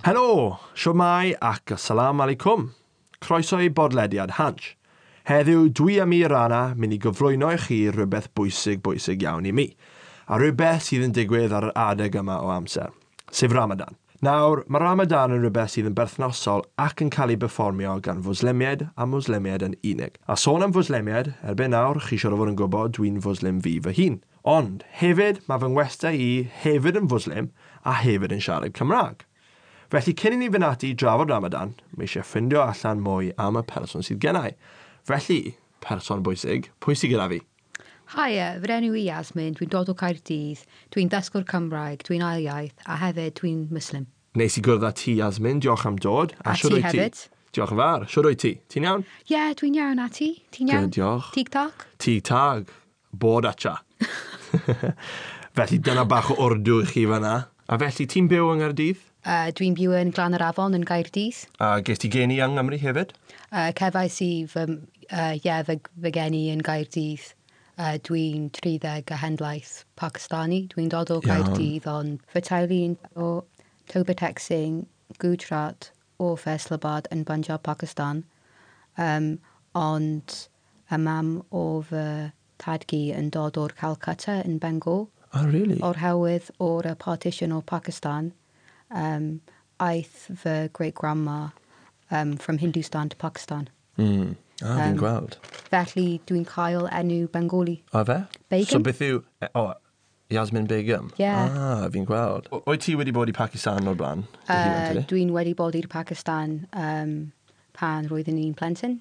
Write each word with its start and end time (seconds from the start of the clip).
Helo, 0.00 0.56
siwmai 0.72 1.34
ac 1.44 1.74
salam 1.76 2.22
alaikum. 2.24 2.70
Croeso 3.20 3.58
i 3.60 3.68
bodlediad 3.68 4.30
Hanch. 4.38 4.70
Heddiw 5.28 5.66
dwi 5.76 5.98
am 6.00 6.14
i 6.16 6.22
Rana 6.24 6.60
mynd 6.72 6.96
i 6.96 6.98
gyflwyno 7.04 7.50
i 7.52 7.58
chi 7.60 7.80
rhywbeth 7.92 8.30
bwysig 8.32 8.80
bwysig 8.80 9.26
iawn 9.26 9.50
i 9.50 9.52
mi, 9.52 9.66
a 10.24 10.38
rhywbeth 10.40 10.86
sydd 10.86 11.04
yn 11.04 11.12
digwydd 11.18 11.52
ar 11.52 11.68
yr 11.68 11.76
adeg 11.82 12.16
yma 12.16 12.38
o 12.40 12.48
amser, 12.54 12.88
sef 13.28 13.52
Ramadan. 13.52 14.00
Nawr, 14.24 14.64
mae 14.72 14.80
Ramadan 14.86 15.36
yn 15.36 15.44
rhywbeth 15.44 15.76
sydd 15.76 15.92
yn 15.92 16.00
berthnosol 16.00 16.64
ac 16.80 17.04
yn 17.04 17.12
cael 17.12 17.36
ei 17.36 17.42
berfformio 17.44 18.00
gan 18.00 18.24
fwslemiad 18.24 18.88
a 18.96 19.04
mwslemiad 19.04 19.68
yn 19.68 19.78
unig. 19.84 20.16
A 20.24 20.40
sôn 20.40 20.64
am 20.64 20.72
fwslemiad, 20.72 21.34
erbyn 21.44 21.76
nawr, 21.76 22.00
chi 22.08 22.16
siarad 22.16 22.40
fod 22.40 22.54
yn 22.54 22.60
gwybod 22.62 22.96
dwi'n 22.96 23.20
fwslem 23.20 23.60
fi 23.68 23.76
fy 23.84 23.98
hun. 24.00 24.22
Ond, 24.48 24.80
hefyd, 25.04 25.44
mae 25.44 25.60
fy 25.60 25.74
ngwestau 25.74 26.16
i 26.16 26.36
hefyd 26.64 27.04
yn 27.04 27.12
fwslem 27.12 27.52
a 27.84 28.00
hefyd 28.00 28.40
yn 28.40 28.48
siarad 28.48 28.80
Cymraeg. 28.80 29.26
Felly 29.90 30.12
cyn 30.14 30.36
i 30.36 30.36
ni 30.38 30.46
fynd 30.54 30.62
ati 30.62 30.92
i 30.92 30.94
drafod 30.94 31.32
Ramadan, 31.32 31.72
mae 31.98 32.06
eisiau 32.06 32.22
ffindio 32.22 32.60
allan 32.62 33.00
mwy 33.02 33.32
am 33.42 33.56
y 33.58 33.62
person 33.66 34.04
sydd 34.06 34.20
gennau. 34.22 34.52
Felly, 35.08 35.56
person 35.82 36.22
bwysig, 36.22 36.68
pwy 36.78 36.94
sydd 36.94 37.10
gyda 37.16 37.26
fi? 37.32 37.40
Haia, 38.14 38.52
fy 38.62 38.70
enw 38.76 38.94
i 39.00 39.02
Asmin, 39.10 39.56
dwi'n 39.58 39.72
dod 39.72 39.90
o 39.90 39.96
Caerdydd, 39.98 40.62
dwi'n 40.94 41.10
ddysgwr 41.10 41.42
Cymraeg, 41.50 42.04
dwi'n 42.06 42.22
ail 42.22 42.46
iaith, 42.46 42.86
a 42.86 43.00
hefyd 43.02 43.34
dwi'n 43.40 43.66
muslim. 43.74 44.06
Nes 44.38 44.60
i 44.60 44.62
gwrdd 44.62 44.86
â 44.86 44.92
ti, 44.94 45.16
Asmin, 45.26 45.58
diolch 45.66 45.88
am 45.90 45.98
dod. 45.98 46.36
A, 46.44 46.54
a 46.54 46.56
ti 46.60 46.70
hefyd. 46.86 47.18
Ti? 47.18 47.34
Diolch 47.58 47.74
yn 47.74 47.82
fawr. 47.82 48.06
Siwr 48.14 48.30
wyt 48.30 48.44
ti? 48.46 48.54
Ti'n 48.70 48.86
iawn? 48.86 49.06
Ie, 49.24 49.34
yeah, 49.34 49.50
dwi'n 49.58 49.74
iawn. 49.74 49.98
A 49.98 50.06
ti? 50.14 50.36
Ti'n 50.54 50.70
iawn? 50.70 50.86
Good, 50.86 51.00
diolch. 51.00 51.34
Tig 51.34 51.50
tag? 51.50 51.86
Tig 51.98 52.22
tag. 52.30 52.70
Bod 53.10 53.50
atcha. 53.50 53.80
felly 55.58 55.82
dyna 55.82 56.06
bach 56.06 56.30
o 56.30 56.38
ordw 56.46 56.84
i 56.84 56.90
chi 56.94 57.08
fanna. 57.10 57.40
A 57.66 57.78
felly 57.82 58.06
ti'n 58.06 58.30
byw 58.30 58.54
yng 58.54 58.62
Nghaerdydd? 58.62 59.09
Uh, 59.20 59.50
Dwi'n 59.52 59.74
byw 59.76 59.92
yn 59.98 60.14
Glan 60.16 60.32
yr 60.32 60.46
Afon 60.46 60.76
yn 60.76 60.86
Gaerdydd. 60.88 61.42
A 61.60 61.74
uh, 61.76 61.82
ges 61.84 62.00
ti 62.00 62.08
geni 62.12 62.38
yng 62.40 62.54
Nghymru 62.56 62.78
hefyd? 62.80 63.12
Uh, 63.50 63.68
cefais 63.76 64.16
i 64.24 64.30
fy, 64.48 64.64
uh, 65.10 65.34
yeah, 65.44 65.60
fy, 65.66 65.76
fy 66.00 66.12
geni 66.14 66.46
yn 66.54 66.64
Gaerdydd. 66.64 67.26
Uh, 67.76 67.98
Dwi'n 68.08 68.48
30 68.56 69.12
a 69.12 69.20
hendlaeth 69.20 69.84
Pakistani. 70.00 70.62
Dwi'n 70.72 70.88
dod 70.92 71.12
o 71.12 71.20
Gaerdydd, 71.24 71.88
ond 71.90 72.24
fy 72.32 72.44
teulu'n 72.48 72.96
o 73.16 73.30
Toba 73.92 74.16
Texing, 74.16 74.86
Gujarat, 75.20 75.90
o 76.20 76.32
Faisalabad 76.36 77.08
yn 77.12 77.24
Punjab, 77.28 77.62
Pakistan. 77.68 78.24
Um, 78.96 79.38
ond 79.76 80.48
y 80.90 80.98
mam 80.98 81.40
o 81.52 81.80
fy 81.86 82.32
tadgu 82.60 83.06
yn 83.16 83.30
dod 83.34 83.60
o'r 83.60 83.76
Calcutta 83.76 84.40
yn 84.44 84.58
Bengal. 84.62 85.08
Oh, 85.32 85.44
really? 85.46 85.78
O'r 85.84 86.00
hewydd 86.00 86.50
o'r 86.58 86.88
partition 86.98 87.52
o 87.52 87.60
Pakistan 87.60 88.32
um, 88.90 89.40
aeth 89.80 90.28
fy 90.36 90.68
great 90.72 90.94
grandma 90.94 91.48
um, 92.10 92.36
from 92.36 92.58
Hindustan 92.58 93.08
to 93.08 93.16
Pakistan. 93.16 93.68
Mm. 93.98 94.36
Ah, 94.62 94.72
um, 94.72 94.80
fi'n 94.80 94.98
gweld. 95.00 95.36
Felly 95.72 96.08
dwi'n 96.28 96.44
cael 96.48 96.88
enw 96.92 97.28
Bengali. 97.32 97.80
A 97.92 98.04
fe? 98.04 98.18
Begum. 98.52 98.72
So 98.74 98.82
beth 98.84 99.00
yw... 99.04 99.22
E, 99.40 99.48
o, 99.54 99.62
oh, 99.62 99.74
Yasmin 100.30 100.66
Begum? 100.70 101.10
Yeah. 101.18 101.48
Ah, 101.48 101.86
fi'n 101.90 102.04
gweld. 102.08 102.50
O, 102.52 102.60
oed 102.70 102.84
ti 102.84 102.94
wedi 102.98 103.14
bod 103.14 103.32
i 103.32 103.34
Pakistan 103.36 103.88
o'r 103.90 103.98
blaen? 103.98 104.26
Uh, 104.46 105.00
dwi'n 105.10 105.32
wedi 105.34 105.56
bod 105.58 105.78
i'r 105.78 105.88
Pakistan 105.90 106.60
um, 106.76 107.14
pan 107.76 108.10
roeddwn 108.10 108.38
i'n 108.42 108.54
plentyn. 108.58 109.00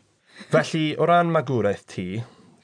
Felly, 0.53 0.93
o 0.95 1.05
ran 1.09 1.33
magwraeth 1.33 1.85
ti, 1.91 2.07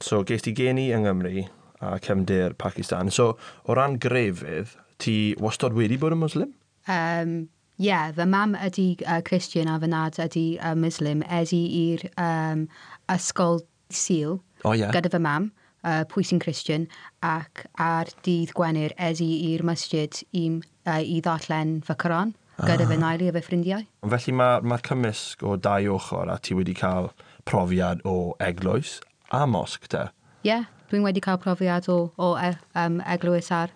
so 0.01 0.23
ges 0.23 0.45
ti 0.45 0.53
geni 0.55 0.87
yng 0.95 1.03
Nghymru 1.05 1.47
a 1.83 1.97
cefndir 1.99 2.55
Pakistan. 2.57 3.11
So, 3.11 3.33
o 3.67 3.75
ran 3.75 3.99
grefydd, 4.01 4.77
ti 5.03 5.35
wastod 5.41 5.75
wedi 5.75 5.99
bod 5.99 6.15
yn 6.15 6.23
Muslim? 6.23 6.53
um, 6.87 7.49
yeah, 7.77 8.11
fy 8.15 8.25
mam 8.29 8.55
ydy 8.55 8.87
uh, 9.05 9.21
Christian 9.25 9.67
a 9.67 9.79
fy 9.79 9.91
nad 9.91 10.19
ydy 10.21 10.45
uh, 10.59 10.75
Muslim. 10.75 11.23
Es 11.27 11.53
i 11.53 11.63
i'r 11.81 12.07
um, 12.15 12.67
ysgol 13.11 13.61
Sul... 13.89 14.39
O 14.65 14.73
ie. 14.73 14.87
...gyda 14.93 15.11
fy 15.13 15.21
mam, 15.21 15.51
uh, 15.83 16.03
pwy 16.11 16.25
sy'n 16.25 16.41
Christian, 16.41 16.87
ac 17.25 17.65
ar 17.81 18.09
dydd 18.25 18.55
Gwener 18.57 18.95
es 18.97 19.21
i 19.23 19.29
i'r 19.51 19.65
masjid 19.67 20.23
i 20.33 20.47
uh, 20.57 21.01
i 21.01 21.21
ddarllen 21.21 21.79
fy 21.85 21.97
Coran 22.01 22.33
gyda 22.63 22.85
ah. 22.85 22.89
fy 22.89 22.97
nheulu 22.99 23.29
a 23.29 23.35
fy 23.35 23.43
ffrindiau. 23.43 23.87
Felly 24.13 24.35
mae'r 24.39 24.67
ma 24.71 24.77
cymysg 24.83 25.43
o 25.43 25.55
dau 25.59 25.89
ochr 25.97 26.31
a 26.31 26.37
ti 26.39 26.55
wedi 26.55 26.75
cael 26.77 27.11
profiad 27.49 28.03
o 28.07 28.35
eglwys 28.43 28.99
a 29.35 29.43
mosg 29.49 29.89
te? 29.91 30.07
Ie, 30.45 30.49
yeah, 30.51 30.69
dwi'n 30.91 31.03
wedi 31.05 31.23
cael 31.25 31.41
profiad 31.41 31.89
o, 31.91 31.97
o 32.15 32.31
e, 32.39 32.53
um, 32.79 33.01
eglwys 33.15 33.51
ar, 33.51 33.73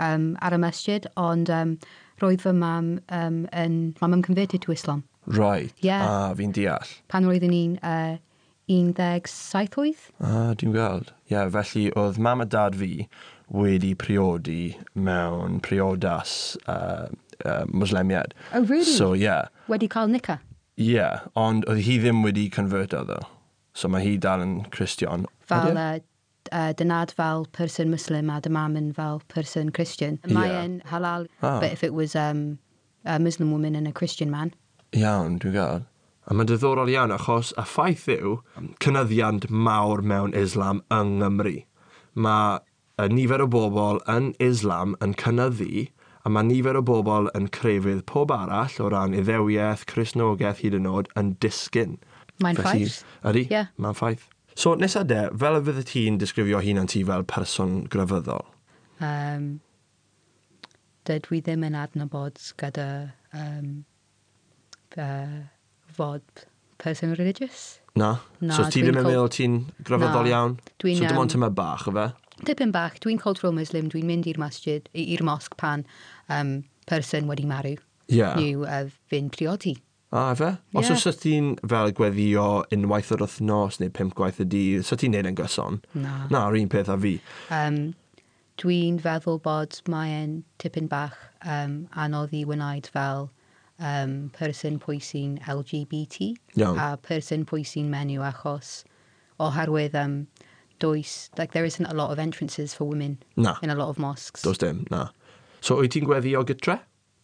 um, 0.00 0.32
ar 0.40 0.56
y 0.56 0.60
masjid, 0.62 1.08
ond 1.20 1.52
um, 1.52 1.76
roedd 2.22 2.44
fy 2.44 2.52
mam 2.56 2.96
um, 3.08 3.42
yn... 3.52 3.94
My 4.00 4.08
mum 4.08 4.22
converted 4.22 4.62
to 4.62 4.72
Islam. 4.72 5.04
Right. 5.26 5.72
Yeah. 5.80 6.04
A 6.06 6.34
fi'n 6.38 6.54
deall. 6.54 6.86
Pan 7.12 7.26
roeddwn 7.26 7.52
ni'n 7.52 7.76
uh, 7.82 8.16
17 8.66 9.78
oedd. 9.82 10.08
Ah, 10.18 10.54
dwi'n 10.58 10.74
gweld. 10.74 11.12
Ie, 11.26 11.34
yeah, 11.34 11.50
felly 11.50 11.88
oedd 11.98 12.18
mam 12.22 12.42
a 12.42 12.46
dad 12.46 12.78
fi 12.78 13.06
wedi 13.54 13.92
priodi 13.94 14.74
mewn 14.94 15.60
priodas 15.62 16.56
uh, 16.66 17.06
uh, 17.44 17.64
muslemiad. 17.70 18.34
Oh, 18.52 18.64
really? 18.64 18.84
So, 18.84 19.12
yeah. 19.14 19.48
Wedi 19.68 19.88
cael 19.88 20.10
nica? 20.10 20.40
Ie, 20.76 20.96
yeah, 20.96 21.26
ond 21.38 21.66
oedd 21.70 21.84
hi 21.86 22.00
ddim 22.02 22.24
wedi 22.26 22.48
converto, 22.50 23.04
ddo. 23.06 23.22
So 23.76 23.90
mae 23.92 24.02
hi 24.02 24.16
dal 24.16 24.42
yn 24.42 24.58
Christian. 24.74 25.26
Fel 25.46 25.76
uh, 25.76 25.98
uh, 26.52 26.72
dy 26.72 26.86
fel 27.14 27.46
person 27.52 27.90
Muslim 27.90 28.30
a 28.30 28.40
dy 28.40 28.50
mam 28.50 28.76
yn 28.76 28.92
fel 28.94 29.22
person 29.28 29.70
Christian. 29.70 30.18
Mae 30.28 30.48
yeah. 30.48 30.78
halal, 30.92 31.26
ah. 31.42 31.60
but 31.60 31.72
if 31.72 31.84
it 31.84 31.94
was 31.94 32.14
um, 32.14 32.58
a 33.04 33.18
Muslim 33.18 33.52
woman 33.52 33.74
and 33.74 33.88
a 33.88 33.92
Christian 33.92 34.30
man. 34.30 34.54
Iawn, 34.92 35.38
dwi'n 35.38 35.52
gael. 35.52 35.86
A 36.26 36.34
mae'n 36.34 36.48
diddorol 36.50 36.90
iawn 36.90 37.14
achos 37.14 37.52
y 37.54 37.62
ffaith 37.62 38.08
yw 38.10 38.38
cynyddiant 38.82 39.46
mawr 39.50 40.02
mewn 40.02 40.34
Islam 40.34 40.82
yng 40.90 41.20
Nghymru. 41.20 41.60
Mae 42.14 42.58
y 42.98 43.06
nifer 43.12 43.44
o 43.44 43.46
bobl 43.46 44.00
yn 44.10 44.32
Islam 44.42 44.96
yn 45.04 45.14
cynyddu 45.20 45.86
a 46.26 46.32
mae 46.32 46.48
nifer 46.48 46.80
o 46.80 46.82
bobl 46.82 47.30
yn 47.38 47.46
crefydd 47.54 48.02
pob 48.10 48.32
arall 48.34 48.80
o 48.82 48.88
ran 48.90 49.14
iddewiaeth, 49.14 49.84
chrysnogaeth 49.92 50.64
hyd 50.64 50.74
yn 50.80 50.88
oed 50.90 51.12
yn 51.20 51.36
disgyn. 51.44 52.00
Mae'n 52.42 52.58
ffaith. 52.58 53.04
Ydy, 53.22 53.46
yeah. 53.52 53.70
mae'n 53.78 53.94
ffaith. 53.94 54.26
So 54.56 54.74
nes 54.80 54.96
de, 55.04 55.22
fel 55.36 55.58
y 55.58 55.62
fydde 55.66 55.84
ti'n 55.84 56.18
disgrifio 56.20 56.62
hunan 56.64 56.88
ti 56.88 57.02
fel 57.04 57.26
person 57.28 57.82
grefyddol? 57.92 58.44
Um, 59.04 59.58
dydw 61.08 61.36
i 61.36 61.40
ddim 61.44 61.66
yn 61.68 61.76
adnabod 61.76 62.40
gyda 62.60 62.86
um, 63.36 63.84
uh, 64.96 65.42
fod 65.98 66.24
person 66.80 67.12
religious. 67.18 67.80
Na? 67.96 68.14
Na 68.40 68.56
so 68.56 68.64
ti 68.72 68.80
ddim 68.80 68.96
yn 69.02 69.10
meddwl 69.10 69.28
ti'n 69.32 69.58
grefyddol 69.84 70.30
iawn? 70.32 70.56
Dwi'n... 70.80 71.02
So 71.02 71.10
dim 71.10 71.20
ond 71.20 71.36
tyma 71.36 71.52
bach 71.52 71.84
o 71.90 71.94
fe? 71.96 72.08
Dipyn 72.48 72.72
bach. 72.72 72.96
Dwi'n 73.04 73.20
cultural 73.20 73.54
Muslim. 73.56 73.90
Dwi'n 73.92 74.08
mynd 74.08 74.28
i'r 74.28 74.40
masjid, 74.40 74.88
i'r 74.96 75.24
mosg 75.24 75.56
pan 75.60 75.84
um, 76.32 76.62
person 76.88 77.28
wedi 77.28 77.44
marw. 77.48 77.76
Yeah. 78.12 78.40
Yw 78.40 78.64
uh, 78.64 78.86
fy'n 79.10 79.28
priodi. 79.34 79.76
A 80.12 80.34
fe? 80.38 80.52
Yeah. 80.70 80.80
Os 80.80 81.06
oes 81.06 81.18
ti'n 81.18 81.54
fel 81.66 81.92
gweddio 81.98 82.46
unwaith 82.74 83.10
yr 83.16 83.24
wythnos 83.24 83.80
neu 83.82 83.90
pimp 83.90 84.14
gwaith 84.18 84.38
y 84.44 84.46
dydd, 84.52 84.84
so 84.86 84.96
ti'n 84.98 85.16
neud 85.16 85.28
yn 85.32 85.38
gyson? 85.38 85.80
Na. 85.98 86.26
Na, 86.30 86.44
yr 86.50 86.60
un 86.60 86.70
peth 86.72 86.90
a 86.92 86.98
fi. 87.02 87.16
Um, 87.50 87.80
Dwi'n 88.56 88.96
feddwl 89.04 89.40
bod 89.44 89.82
mae'n 89.92 90.38
tipyn 90.62 90.86
bach 90.88 91.16
um, 91.44 91.82
anodd 91.92 92.32
i 92.32 92.44
wneud 92.48 92.86
fel 92.94 93.26
um, 93.78 94.14
person 94.32 94.78
pwy 94.80 94.96
sy'n 95.04 95.34
LGBT 95.44 96.30
Iawn. 96.56 96.78
a 96.80 96.96
person 96.96 97.44
pwy 97.44 97.66
sy'n 97.68 97.90
menyw 97.92 98.24
achos 98.24 98.78
oherwydd 99.42 99.98
um, 100.00 100.16
does, 100.78 101.28
like 101.36 101.52
there 101.52 101.66
isn't 101.66 101.84
a 101.84 101.94
lot 101.94 102.10
of 102.10 102.18
entrances 102.18 102.72
for 102.72 102.88
women 102.88 103.18
na. 103.36 103.56
in 103.62 103.68
a 103.68 103.74
lot 103.74 103.90
of 103.90 103.98
mosques. 103.98 104.42
Does 104.42 104.58
dim, 104.58 104.86
na. 104.90 105.08
So 105.60 105.76
wyt 105.82 105.92
ti'n 105.92 106.08
gweddio 106.08 106.46
gytre? 106.48 106.78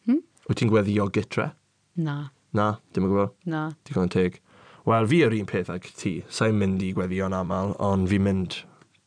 Hmm? 0.04 0.20
Wyt 0.50 0.60
ti'n 0.60 0.72
gweddio 0.72 1.08
gytre? 1.14 1.52
Na. 1.96 2.28
Na, 2.56 2.68
dim 2.92 3.06
yn 3.08 3.12
gwybod. 3.12 3.34
Na. 3.48 3.66
Digon 3.88 4.12
teg. 4.12 4.40
Wel, 4.88 5.06
fi 5.08 5.20
yr 5.24 5.36
un 5.36 5.48
peth 5.48 5.70
ag 5.72 5.86
ti. 5.96 6.14
Sa'n 6.28 6.58
mynd 6.58 6.82
i 6.84 6.90
gweddio'n 6.96 7.36
aml, 7.36 7.76
ond 7.82 8.08
fi'n 8.10 8.24
mynd 8.26 8.58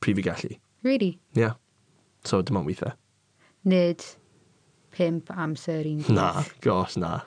prif 0.03 0.21
i 0.21 0.25
gallu. 0.25 0.53
Really? 0.87 1.15
Ie. 1.35 1.43
Yeah. 1.43 1.57
So, 2.25 2.41
dim 2.41 2.57
ond 2.61 2.69
weithiau. 2.69 2.95
Nid 3.69 4.05
pimp 4.95 5.29
amser 5.35 5.85
un 5.89 6.01
peth. 6.03 6.15
Na, 6.15 6.29
gos 6.65 6.97
na. 7.01 7.19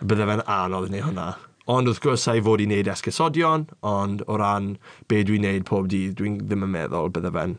Bydde 0.00 0.28
fe'n 0.30 0.44
anodd 0.46 0.92
neu 0.92 1.04
hwnna. 1.08 1.32
Ond 1.74 1.88
wrth 1.88 2.02
gwrs, 2.04 2.26
sa'i 2.26 2.42
fod 2.44 2.60
i 2.60 2.66
wneud 2.68 2.90
esgysodion, 2.92 3.68
ond 3.88 4.24
o 4.28 4.36
ran 4.40 4.74
be 5.08 5.22
dwi'n 5.24 5.46
wneud 5.46 5.64
pob 5.68 5.88
dydd, 5.88 6.18
dwi'n 6.18 6.42
ddim 6.42 6.66
yn 6.66 6.74
meddwl 6.74 7.08
bydde 7.12 7.32
fe'n 7.32 7.54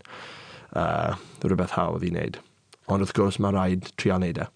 uh, 0.78 1.16
rhywbeth 1.42 1.74
hawdd 1.78 2.06
i 2.06 2.12
wneud. 2.14 2.38
Ond 2.86 3.02
wrth 3.02 3.16
gwrs, 3.18 3.40
mae 3.42 3.56
rhaid 3.56 3.90
trio 3.98 4.20
wneud 4.20 4.44
e. 4.46 4.48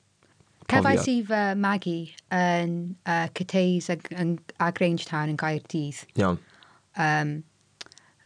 Cefais 0.70 1.08
i 1.10 1.18
fy 1.26 1.42
magu 1.58 1.98
yn 2.36 2.74
uh, 3.06 3.28
Cateys 3.34 3.90
ag, 3.90 4.06
a 4.60 4.72
Grangetown 4.72 5.32
yn 5.34 5.40
Gaerdydd. 5.40 6.04
Iawn. 6.20 6.40
Um, 7.00 7.34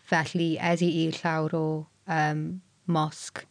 felly, 0.09 0.53
eddi 0.59 0.89
i'r 1.03 1.19
llawr 1.21 1.55
o 1.57 1.65
um, 2.11 2.43
mosg 2.91 3.43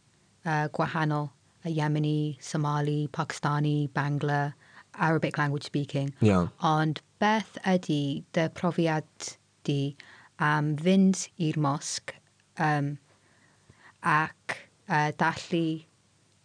uh, 0.45 0.69
gwahanol, 0.77 1.31
y 1.65 1.77
Yemeni, 1.79 2.37
Somali, 2.43 3.09
Pakistani, 3.13 3.89
Bangla, 3.95 4.55
Arabic 4.99 5.39
language 5.39 5.65
speaking. 5.65 6.13
Iawn. 6.21 6.51
Ond 6.61 7.01
beth 7.23 7.57
ydy 7.65 8.25
dy 8.37 8.49
profiad 8.59 9.37
di 9.65 9.95
am 10.43 10.75
fynd 10.77 11.29
i'r 11.41 11.57
mosg 11.57 12.13
um, 12.59 12.97
ac 14.03 14.59
uh, 14.89 15.13
dallu 15.17 15.83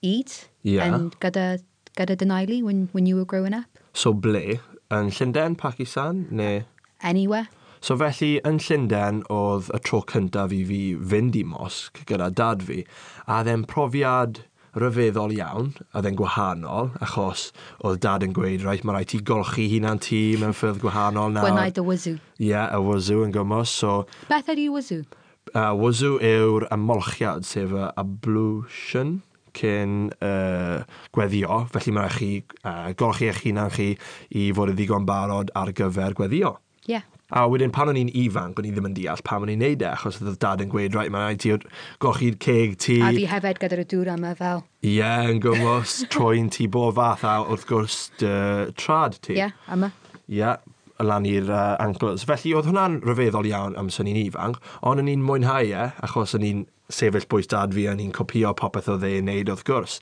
id 0.05 0.33
yeah. 0.61 0.85
yn 0.85 1.09
gyda 1.23 1.57
gyda 1.97 2.17
dy 2.17 2.61
when, 2.63 2.89
when 2.93 3.05
you 3.05 3.15
were 3.15 3.25
growing 3.25 3.53
up? 3.53 3.65
So 3.93 4.13
ble? 4.13 4.59
Yn 4.89 5.09
Llundain, 5.11 5.57
Pakistan, 5.57 6.27
neu... 6.31 6.63
Anywhere. 7.01 7.49
So 7.81 7.97
felly, 7.97 8.39
yn 8.47 8.57
Llundain 8.57 9.23
oedd 9.29 9.67
y 9.75 9.79
tro 9.85 9.99
cyntaf 10.01 10.53
i 10.55 10.63
fi 10.65 10.81
fynd 10.97 11.35
i 11.37 11.43
mosg 11.45 11.99
gyda 12.09 12.29
dad 12.33 12.63
fi, 12.65 12.85
a 13.27 13.43
dde'n 13.45 13.65
profiad 13.69 14.41
rhyfeddol 14.77 15.33
iawn, 15.35 15.69
a 15.93 16.01
dde'n 16.01 16.17
gwahanol, 16.17 16.91
achos 17.03 17.51
oedd 17.85 18.01
dad 18.05 18.25
yn 18.25 18.33
gweud, 18.37 18.63
rhaid, 18.65 18.83
mae 18.85 18.97
rhaid 18.97 19.11
ti 19.13 19.21
golchi 19.25 19.67
hunan 19.73 20.01
ti 20.01 20.21
mewn 20.41 20.55
ffyrdd 20.57 20.81
gwahanol 20.83 21.33
nawr. 21.35 21.49
Gwnaed 21.51 21.81
y 21.81 21.85
wazoo. 21.85 22.17
Ie, 22.39 22.51
yeah, 22.51 22.73
y 22.73 22.81
wazoo 22.85 23.23
yn 23.25 23.33
gymys, 23.35 23.73
so... 23.73 24.03
Beth 24.29 24.51
ydy 24.53 24.67
wazoo? 24.73 25.05
Uh, 25.53 25.71
wazoo 25.77 26.17
yw'r 26.23 26.67
ymolchiad, 26.73 27.45
sef 27.47 27.73
y 27.73 27.87
ablution, 27.97 29.19
cyn 29.57 29.97
uh, 30.21 30.85
gweddio, 31.15 31.63
felly 31.73 31.93
mae 31.97 32.13
rhaid 32.13 32.17
chi 32.17 32.63
uh, 32.63 32.93
golchi 32.99 33.31
eich 33.31 33.43
hunan 33.45 33.73
chi 33.73 33.91
i 34.37 34.49
fod 34.55 34.73
yn 34.73 34.79
ddigon 34.79 35.07
barod 35.09 35.53
ar 35.57 35.73
gyfer 35.75 36.17
gweddio. 36.17 36.57
Yeah. 36.87 37.05
A 37.27 37.41
wedyn 37.51 37.73
pan 37.75 37.89
o'n 37.91 37.97
i'n 37.99 38.13
ifanc, 38.15 38.55
o'n 38.55 38.69
i 38.69 38.69
ddim 38.71 38.85
yn 38.87 38.93
deall 38.95 39.19
pam 39.27 39.43
o'n 39.43 39.49
i'n 39.51 39.59
neud 39.59 39.81
e, 39.83 39.89
achos 39.89 40.21
oedd 40.21 40.37
dad 40.39 40.61
yn 40.63 40.69
gweud, 40.71 40.93
rhaid, 40.95 41.11
mae'n 41.11 41.25
rhaid 41.25 41.41
ti 41.43 41.51
golchi'r 41.99 42.37
ceg 42.39 42.77
ti. 42.79 42.95
A 43.03 43.09
fi 43.11 43.25
hefyd 43.27 43.59
gyda'r 43.59 43.83
dŵr 43.91 44.13
yma 44.13 44.31
fel. 44.39 44.63
Ie, 44.85 44.93
yeah, 45.01 45.27
yn 45.27 45.41
gwmwys, 45.43 45.97
troi'n 46.13 46.47
ti 46.55 46.69
bo 46.71 46.85
fath 46.95 47.25
a 47.27 47.41
wrth 47.43 47.67
gwrs 47.67 47.99
dy 48.21 48.31
trad 48.79 49.19
ti. 49.19 49.35
Ie, 49.35 49.41
yeah, 49.41 49.57
yma. 49.75 49.91
Ie, 50.23 50.39
yeah, 50.39 50.63
lan 51.03 51.27
i'r 51.27 51.51
uh, 51.51 51.75
ankles. 51.83 52.23
Felly 52.29 52.55
oedd 52.55 52.71
hwnna'n 52.71 53.01
rhyfeddol 53.03 53.51
iawn 53.51 53.75
am 53.75 53.91
sy'n 53.91 54.07
ni'n 54.07 54.23
ifanc, 54.23 54.63
ond 54.87 55.03
o'n 55.03 55.11
i'n 55.11 55.27
mwynhau 55.27 55.67
e, 55.67 55.89
achos 56.07 56.37
o'n 56.39 56.47
i'n 56.47 56.63
sefyll 56.89 57.27
bwys 57.29 57.49
dad 57.51 57.75
fi 57.75 57.87
yn 57.91 58.01
hi'n 58.01 58.13
copio 58.15 58.53
popeth 58.57 58.89
oedd 58.91 59.05
e'n 59.07 59.27
neud 59.27 59.51
wrth 59.51 59.65
gwrs. 59.67 59.99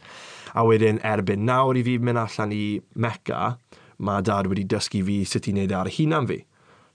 A 0.56 0.64
wedyn 0.68 1.02
erbyn 1.04 1.46
nawr 1.48 1.78
i 1.78 1.84
fi 1.86 1.98
mynd 2.00 2.22
allan 2.22 2.54
i 2.56 2.66
Mecca, 2.96 3.56
mae 3.98 4.26
dad 4.26 4.50
wedi 4.52 4.66
dysgu 4.70 5.02
fi 5.08 5.22
sut 5.28 5.50
i 5.50 5.56
wneud 5.56 5.74
e 5.74 5.80
ar 5.80 5.92
hunan 5.98 6.30
fi. 6.30 6.42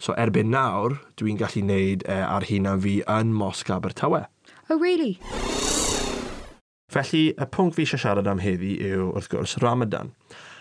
So 0.01 0.15
erbyn 0.17 0.53
nawr, 0.55 0.97
dwi'n 1.21 1.41
gallu 1.41 1.65
wneud 1.67 2.07
e, 2.09 2.21
ar 2.25 2.47
hunan 2.49 2.81
fi 2.81 3.01
yn 3.05 3.35
Mosg 3.37 3.69
Abertawe. 3.75 4.25
Oh, 4.71 4.79
really? 4.79 5.19
Felly, 6.91 7.27
y 7.37 7.47
pwnc 7.55 7.77
fi 7.77 7.85
eisiau 7.85 8.01
siarad 8.03 8.31
am 8.31 8.41
heddi 8.43 8.77
yw, 8.87 9.11
wrth 9.13 9.29
gwrs, 9.31 9.59
Ramadan. 9.63 10.15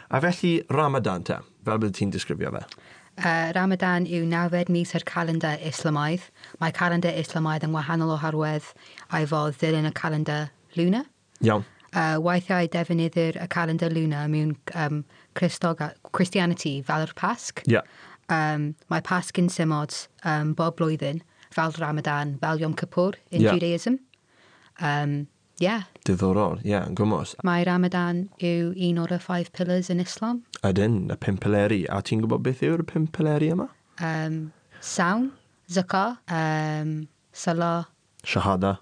A 0.10 0.20
felly, 0.22 0.60
Ramadan 0.74 1.24
te, 1.26 1.40
fel 1.66 1.80
bydd 1.82 1.96
ti'n 1.98 2.12
disgrifio 2.14 2.52
fe? 2.58 2.66
Uh, 3.20 3.52
Ramadan 3.56 4.06
yw 4.08 4.24
nawfed 4.30 4.70
mis 4.72 4.94
yr 4.96 5.04
calendar 5.08 5.60
Islamaidd. 5.66 6.24
Mae 6.62 6.72
calendar 6.76 7.12
Islamaidd 7.20 7.66
yn 7.68 7.74
wahanol 7.76 8.14
oherwydd 8.16 8.70
a'i 9.12 9.28
fod 9.28 9.58
dilyn 9.60 9.90
y 9.90 9.94
calendar 9.98 10.50
lunar. 10.78 11.08
Iawn. 11.44 11.66
Uh, 11.90 12.20
weithiau 12.22 12.70
defnyddir 12.70 13.40
y 13.42 13.48
calendar 13.50 13.92
lunar 13.92 14.30
mewn 14.30 14.54
um, 14.76 15.02
Christoga, 15.36 15.92
Christianity 16.14 16.78
fel 16.86 17.08
yr 17.08 17.16
Pasg. 17.18 17.64
Yeah. 17.68 17.88
Um, 18.30 18.76
mae 18.94 19.02
Pasg 19.04 19.42
yn 19.42 19.50
symud 19.52 19.96
um, 20.24 20.54
bob 20.54 20.78
blwyddyn 20.80 21.24
fel 21.52 21.74
Ramadan, 21.80 22.38
fel 22.40 22.62
Yom 22.62 22.76
Kippur 22.78 23.18
in 23.32 23.42
yeah. 23.42 23.54
Judaism. 23.54 24.00
Um, 24.80 25.28
Yeah. 25.60 25.84
Diddorol, 26.08 26.62
ie, 26.64 26.72
yeah, 26.72 26.86
yn 26.88 26.96
gwmws. 26.96 27.34
Mae 27.44 27.66
Ramadan 27.68 28.22
yw 28.40 28.72
un 28.88 29.02
o'r 29.04 29.18
five 29.20 29.52
pillars 29.56 29.90
yn 29.92 30.00
Islam. 30.00 30.40
Ydyn, 30.64 31.02
y 31.12 31.18
pimp 31.20 31.44
pileri. 31.44 31.82
A 31.92 32.00
ti'n 32.00 32.24
gwybod 32.24 32.46
beth 32.46 32.64
yw'r 32.64 32.86
pimp 32.88 33.12
pileri 33.18 33.52
yma? 33.52 33.68
Um, 34.00 34.54
sawn, 34.80 35.34
zaka, 35.68 36.06
um, 36.32 36.94
salah. 37.36 37.90
Shahada. 38.24 38.78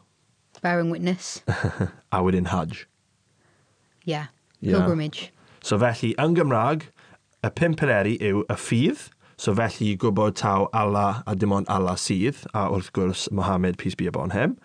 Bearing 0.62 0.94
witness. 0.94 1.42
a 2.14 2.22
wedyn 2.22 2.54
hajj. 2.54 2.86
Ie, 4.06 4.14
yeah. 4.14 4.30
pilgrimage. 4.62 5.28
Yeah. 5.28 5.50
So 5.66 5.82
felly, 5.82 6.14
yn 6.22 6.38
Gymraeg, 6.38 6.92
y 7.42 7.54
pimp 7.58 7.82
pileri 7.82 8.20
yw 8.22 8.46
y 8.46 8.62
ffydd, 8.62 9.10
So 9.38 9.54
felly 9.54 9.92
gwybod 10.02 10.34
taw 10.40 10.66
Allah 10.74 11.22
a 11.30 11.36
dim 11.36 11.52
ond 11.54 11.68
Allah 11.70 11.94
sydd, 12.02 12.40
a 12.58 12.64
wrth 12.74 12.90
gwrs 12.96 13.28
Mohamed, 13.32 13.78
peace 13.78 13.94
be 13.94 14.08
upon 14.10 14.32
him. 14.34 14.56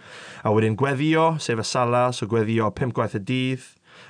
A 0.44 0.48
wedyn 0.48 0.78
gweddio, 0.80 1.36
sef 1.36 1.60
y 1.60 1.66
sala, 1.68 2.06
so 2.16 2.24
gweddio 2.26 2.70
pimp 2.72 2.94
gwaith 2.96 3.18
y 3.18 3.20
dydd, 3.20 3.66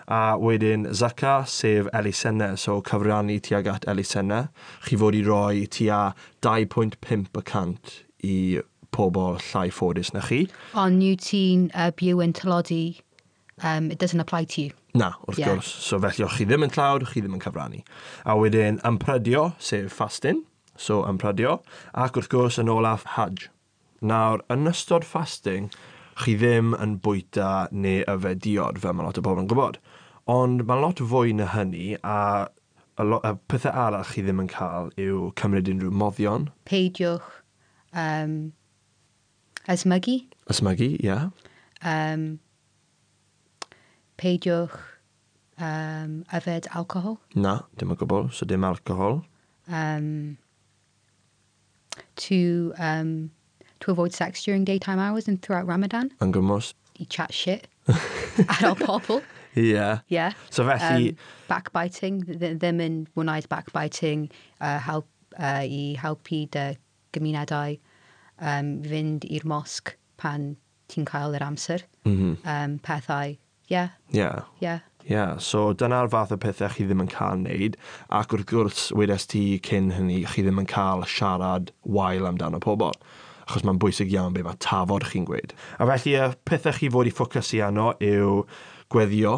a 0.06 0.38
wedyn 0.38 0.86
Zaka, 0.94 1.40
sef 1.50 1.88
elusennau, 1.90 2.54
so 2.54 2.76
cyfrannu 2.86 3.40
tuag 3.42 3.66
at 3.72 3.88
elusennau, 3.90 4.52
chi 4.86 4.98
fod 5.02 5.18
i 5.18 5.24
roi 5.26 5.64
tua 5.66 6.14
2.5% 6.46 7.96
i 8.30 8.36
pobl 8.94 9.40
llai 9.48 9.66
ffodus 9.74 10.12
na 10.14 10.22
chi. 10.28 10.44
Ond 10.78 11.02
yw 11.02 11.18
ti'n 11.26 11.66
uh, 11.74 11.90
byw 11.98 12.22
yn 12.22 12.36
tylodi, 12.38 13.00
um, 13.64 13.90
it 13.90 13.98
doesn't 13.98 14.22
apply 14.22 14.44
to 14.54 14.68
you? 14.68 14.78
Na, 14.94 15.16
wrth 15.26 15.42
yeah. 15.42 15.50
gwrs. 15.56 15.74
So 15.90 15.98
felly, 15.98 16.22
o'ch 16.22 16.38
chi 16.38 16.46
ddim 16.46 16.68
yn 16.68 16.70
tlawd, 16.70 17.10
chi 17.10 17.18
ddim 17.18 17.34
yn 17.34 17.42
cyfrannu. 17.42 17.82
A 18.22 18.38
wedyn, 18.38 18.78
ymprydio, 18.86 19.48
sef 19.58 19.90
fasting, 19.90 20.44
so 20.82 21.02
yn 21.08 21.20
pradio, 21.22 21.58
ac 21.94 22.18
wrth 22.18 22.30
gwrs 22.32 22.58
yn 22.62 22.70
olaf 22.72 23.06
hajj. 23.16 23.48
Nawr, 24.02 24.42
yn 24.52 24.70
ystod 24.70 25.06
fasting, 25.06 25.70
chi 26.22 26.34
ddim 26.38 26.74
yn 26.76 26.98
bwyta 27.04 27.68
neu 27.72 28.02
yfediod 28.10 28.80
fel 28.82 28.96
mae 28.98 29.06
lot 29.06 29.20
o 29.20 29.24
bobl 29.24 29.44
yn 29.44 29.50
gwybod. 29.50 29.78
Ond 30.30 30.66
mae 30.68 30.82
lot 30.82 31.02
fwy 31.12 31.32
na 31.38 31.48
hynny 31.54 31.94
a 32.02 32.18
y, 32.98 33.06
lo, 33.06 33.18
y 33.24 33.32
pethau 33.50 33.72
arall 33.86 34.06
chi 34.10 34.24
ddim 34.24 34.42
yn 34.42 34.50
cael 34.52 34.90
yw 35.00 35.30
cymryd 35.40 35.70
unrhyw 35.72 35.94
moddion. 36.02 36.48
Peidiwch 36.68 37.28
um, 37.96 38.36
ysmygu. 39.72 40.18
Ysmygu, 40.52 40.92
ie. 40.98 41.08
Yeah. 41.08 41.30
Um, 41.82 42.26
peidiwch 44.20 44.76
um, 45.58 46.22
yfed 46.34 46.68
alcohol. 46.76 47.18
Na, 47.34 47.60
dim 47.78 47.94
o 47.94 47.98
gwbl, 47.98 48.30
so 48.34 48.46
dim 48.48 48.66
alcohol. 48.68 49.22
Um, 49.68 50.38
to 52.16 52.74
um, 52.78 53.30
to 53.80 53.90
avoid 53.90 54.12
sex 54.12 54.42
during 54.44 54.64
daytime 54.64 54.98
hours 54.98 55.28
and 55.28 55.42
throughout 55.42 55.66
Ramadan. 55.66 56.10
Yn 56.20 56.32
gymwys. 56.32 56.74
You 56.98 57.06
chat 57.06 57.32
shit 57.32 57.68
at 57.88 58.62
our 58.62 58.76
pobl. 58.76 59.22
Yeah. 59.54 60.00
Yeah. 60.08 60.32
So 60.50 60.64
felly... 60.66 61.10
Um, 61.10 61.16
backbiting, 61.48 62.22
ddim 62.24 62.80
yn 62.80 62.98
wneud 63.18 63.48
backbiting 63.48 64.30
uh, 64.60 64.78
help, 64.78 65.08
uh, 65.38 65.64
i 65.64 65.96
helpu 66.00 66.46
dy 66.54 66.78
gymunedau 67.12 67.78
um, 68.40 68.70
fynd 68.86 69.26
i'r 69.28 69.44
mosg 69.44 69.94
pan 70.16 70.54
ti'n 70.92 71.04
cael 71.08 71.36
yr 71.36 71.44
amser. 71.44 71.84
Mm 72.06 72.16
-hmm. 72.16 72.36
um, 72.48 72.78
pethau, 72.78 73.36
yeah. 73.68 73.90
Yeah. 74.10 74.44
Yeah. 74.60 74.80
Ie, 75.02 75.14
yeah, 75.16 75.38
so 75.38 75.72
dyna'r 75.74 76.10
fath 76.12 76.32
o 76.34 76.38
pethau 76.38 76.70
chi 76.70 76.86
ddim 76.86 77.02
yn 77.02 77.10
cael 77.10 77.40
wneud, 77.40 77.78
ac 78.14 78.34
wrth 78.36 78.46
gwrs 78.52 78.84
wedes 78.94 79.26
ti 79.32 79.42
cyn 79.66 79.90
hynny, 79.96 80.20
chi 80.30 80.44
ddim 80.46 80.62
yn 80.62 80.68
cael 80.70 81.02
siarad 81.10 81.72
wael 81.82 82.28
amdano 82.28 82.62
pobl 82.62 82.94
achos 83.42 83.64
mae'n 83.66 83.80
bwysig 83.82 84.12
iawn 84.14 84.34
be 84.36 84.44
mae 84.46 84.58
tafod 84.62 85.04
chi'n 85.10 85.26
gweud. 85.28 85.52
A 85.82 85.88
felly 85.90 86.14
y 86.16 86.28
pethau 86.48 86.76
chi 86.76 86.90
fod 86.94 87.10
i 87.10 87.12
ffocysu 87.12 87.60
arno 87.66 87.90
yw 88.02 88.44
gweddio, 88.92 89.34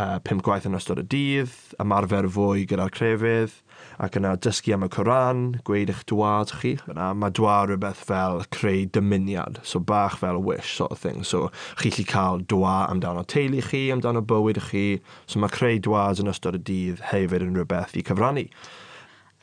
uh, 0.00 0.18
pum 0.24 0.40
gwaith 0.44 0.66
yn 0.68 0.76
ystod 0.76 1.00
y 1.02 1.04
dydd, 1.12 1.52
ymarfer 1.82 2.28
fwy 2.32 2.64
gyda'r 2.68 2.92
crefydd, 2.94 3.54
ac 4.02 4.16
yna 4.18 4.32
dysgu 4.40 4.74
am 4.76 4.86
y 4.86 4.88
Coran, 4.92 5.42
gweud 5.66 5.92
eich 5.92 6.04
dwad 6.10 6.52
chi. 6.60 6.74
Yna 6.90 7.10
mae 7.18 7.34
dwad 7.36 7.70
rhywbeth 7.70 8.04
fel 8.08 8.44
creu 8.54 8.86
dymuniad, 8.94 9.60
so 9.66 9.80
bach 9.80 10.18
fel 10.22 10.40
wish 10.42 10.76
sort 10.78 10.94
of 10.94 11.02
thing. 11.02 11.24
So 11.24 11.50
chi 11.80 11.92
lli 11.92 12.06
cael 12.08 12.44
dwa 12.48 12.86
amdano 12.90 13.24
teulu 13.28 13.62
chi, 13.68 13.84
amdano 13.94 14.24
bywyd 14.24 14.62
chi, 14.70 14.86
so 15.26 15.42
mae 15.42 15.52
creu 15.52 15.80
dwad 15.82 16.22
yn 16.22 16.32
ystod 16.32 16.60
y 16.60 16.62
dydd 16.70 17.04
hefyd 17.12 17.48
yn 17.48 17.58
rhywbeth 17.58 17.98
i 17.98 18.06
cyfrannu. 18.06 18.46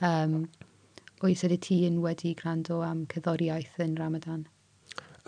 Um, 0.06 0.48
oes 1.26 1.44
ydy 1.46 1.60
ti 1.60 1.84
yn 1.88 2.00
wedi 2.04 2.34
gwrando 2.40 2.82
am 2.86 3.04
cyddoriaeth 3.12 3.82
yn 3.84 3.98
Ramadan? 4.00 4.48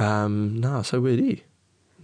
Um, 0.02 0.58
na, 0.64 0.82
so 0.88 1.02
wedi. 1.04 1.42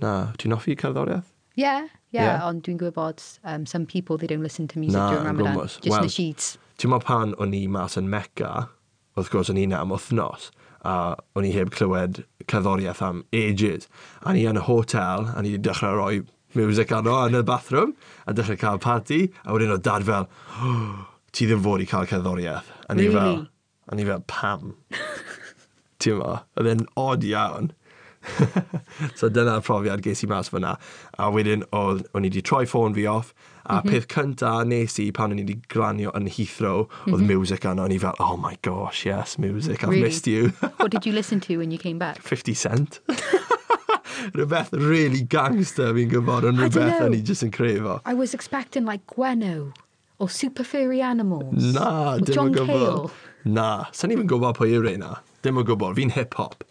Na, 0.03 0.33
ti'n 0.37 0.53
offi 0.53 0.75
cerddoriaeth? 0.77 1.36
Yeah, 1.57 1.87
yeah, 2.13 2.23
yeah. 2.37 2.45
ond 2.45 2.61
dwi'n 2.67 2.77
gwybod 2.77 3.23
um, 3.43 3.65
some 3.65 3.87
people, 3.89 4.17
they 4.17 4.27
don't 4.29 4.43
listen 4.45 4.67
to 4.69 4.79
music 4.79 4.99
Na, 4.99 5.09
during 5.09 5.25
Ramadan. 5.25 5.55
Gwmwys. 5.55 5.81
Just 5.81 5.89
well, 5.89 6.05
the 6.05 6.13
sheets. 6.13 6.51
Ti'n 6.77 6.91
meddwl 6.93 7.07
pan 7.07 7.33
o'n 7.41 7.55
i 7.57 7.63
mas 7.73 7.97
yn 7.97 8.11
Mecca, 8.13 8.67
wrth 9.17 9.31
gwrs 9.33 9.49
o'n 9.49 9.57
i 9.57 9.65
na 9.65 9.79
am 9.81 9.89
wythnos, 9.95 10.51
a 10.85 11.15
o'n 11.33 11.47
i 11.49 11.55
heb 11.55 11.73
clywed 11.73 12.21
cerddoriaeth 12.45 13.01
am 13.07 13.23
ages. 13.33 13.89
A 14.21 14.35
ni 14.37 14.45
yn 14.45 14.61
y 14.61 14.65
hotel, 14.67 15.31
a 15.33 15.41
ni 15.41 15.55
wedi 15.55 15.65
dechrau 15.65 15.97
rhoi 15.97 16.21
music 16.53 16.93
arno 16.93 17.17
yn 17.25 17.39
y 17.39 17.41
bathroom, 17.49 17.95
a 18.29 18.37
dechrau 18.37 18.61
cael 18.61 18.77
party, 18.85 19.23
a 19.41 19.57
wedyn 19.57 19.73
o 19.73 19.79
dad 19.81 20.05
fel, 20.05 20.29
oh, 20.61 21.07
ti 21.33 21.49
ddim 21.49 21.65
fod 21.65 21.81
i 21.81 21.89
cael 21.89 22.05
cerddoriaeth. 22.13 22.69
A 22.85 22.93
ni 22.93 23.09
really? 23.09 23.17
fel, 23.17 23.43
a 23.89 23.97
ni 23.97 24.05
fel, 24.05 24.21
pam? 24.29 24.77
Ti'n 26.05 26.21
ma? 26.21 26.43
Oedd 26.53 26.69
e'n 26.75 26.85
odd 27.01 27.25
iawn. 27.25 27.73
so 29.19 29.29
dyna'r 29.29 29.63
profiad 29.65 30.03
ges 30.05 30.23
i 30.25 30.29
mas 30.31 30.51
fyna. 30.53 30.75
A 31.17 31.29
wedyn, 31.33 31.65
oedd, 31.75 32.05
o'n 32.13 32.27
i 32.27 32.31
wedi 32.31 32.43
troi 32.45 32.65
ffôn 32.69 32.95
fi 32.97 33.07
off, 33.11 33.33
a 33.67 33.81
mm 33.81 33.81
-hmm. 33.81 33.91
peth 33.91 34.07
cynta 34.13 34.53
nes 34.67 34.99
i 35.03 35.11
pan 35.11 35.31
o'n 35.31 35.41
i 35.41 35.45
wedi 35.45 35.59
granio 35.67 36.13
yn 36.15 36.29
Heathrow, 36.31 36.87
mm 36.87 36.89
-hmm. 36.89 37.13
oedd 37.13 37.23
mhm. 37.23 37.33
music 37.33 37.65
yna, 37.65 37.83
o'n 37.83 37.95
i 37.95 37.99
fel, 37.99 38.15
oh 38.19 38.37
my 38.37 38.55
gosh, 38.61 39.05
yes, 39.05 39.37
music, 39.37 39.83
I've 39.83 39.91
really? 39.91 40.07
missed 40.07 40.27
you. 40.27 40.53
What 40.81 40.91
did 40.91 41.05
you 41.05 41.13
listen 41.13 41.39
to 41.47 41.57
when 41.57 41.71
you 41.71 41.79
came 41.79 41.99
back? 41.99 42.21
50 42.21 42.53
Cent. 42.53 43.01
rhywbeth 44.33 44.73
really 44.73 45.21
gangster 45.21 45.93
fi'n 45.93 46.09
gwybod 46.11 46.47
yn 46.49 46.57
rhywbeth 46.61 47.03
o'n 47.05 47.15
i 47.15 47.21
just 47.21 47.45
yn 47.45 47.51
crefo. 47.53 47.99
I 48.05 48.13
was 48.13 48.33
expecting 48.33 48.85
like 48.85 49.05
Gweno 49.07 49.73
or 50.19 50.29
Super 50.29 50.63
Furry 50.63 51.01
Animals. 51.01 51.73
Na, 51.75 52.17
dim 52.17 52.47
yn 52.47 52.55
gwybod. 52.55 53.11
Na, 53.45 53.67
sa'n 53.93 54.11
ni'n 54.11 54.27
gwybod 54.29 54.57
pwy 54.57 54.73
yw 54.75 54.83
reina. 54.87 55.17
Dim 55.45 55.61
yn 55.61 55.67
gwybod, 55.67 55.95
fi'n 55.99 56.15
hip-hop. 56.17 56.65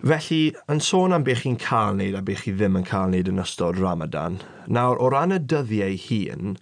Felly, 0.00 0.54
yn 0.72 0.78
sôn 0.80 1.12
am 1.12 1.24
beth 1.26 1.42
chi'n 1.44 1.58
cael 1.60 1.92
wneud 1.92 2.14
a 2.16 2.22
beth 2.24 2.46
chi 2.46 2.54
ddim 2.56 2.78
yn 2.78 2.86
cael 2.88 3.10
wneud 3.10 3.26
yn 3.28 3.40
ystod 3.42 3.76
Ramadan, 3.76 4.38
nawr 4.64 4.96
o 4.96 5.10
ran 5.12 5.34
y 5.34 5.36
dyddiau 5.52 5.98
hun, 6.06 6.54